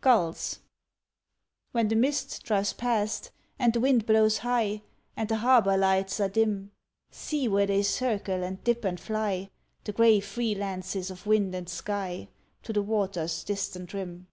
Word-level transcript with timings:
GULLS 0.00 0.58
When 1.70 1.86
the 1.86 1.94
mist 1.94 2.42
drives 2.42 2.72
past 2.72 3.30
and 3.56 3.72
the 3.72 3.78
wind 3.78 4.04
blows 4.04 4.38
high, 4.38 4.82
And 5.16 5.28
the 5.28 5.36
harbour 5.36 5.76
lights 5.76 6.18
are 6.18 6.28
dim 6.28 6.72
See 7.12 7.46
where 7.46 7.66
they 7.66 7.84
circle, 7.84 8.42
and 8.42 8.64
dip 8.64 8.84
and 8.84 8.98
fly, 8.98 9.48
The 9.84 9.92
grey 9.92 10.18
free 10.18 10.56
lances 10.56 11.08
of 11.08 11.24
wind 11.28 11.54
and 11.54 11.68
sky, 11.68 12.26
To 12.64 12.72
the 12.72 12.82
water's 12.82 13.44
distant 13.44 13.94
rim! 13.94 14.26